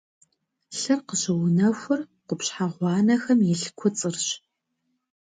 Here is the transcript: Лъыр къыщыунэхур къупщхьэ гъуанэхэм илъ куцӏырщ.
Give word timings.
Лъыр 0.77 0.99
къыщыунэхур 1.07 2.01
къупщхьэ 2.27 2.65
гъуанэхэм 2.75 3.39
илъ 3.53 3.67
куцӏырщ. 3.77 4.25